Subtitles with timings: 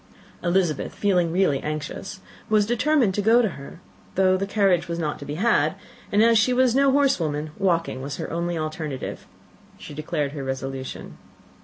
[0.43, 3.79] Elizabeth, feeling really anxious, determined to go to her,
[4.15, 5.75] though the carriage was not to be had:
[6.11, 9.27] and as she was no horsewoman, walking was her only alternative.
[9.77, 11.19] She declared her resolution.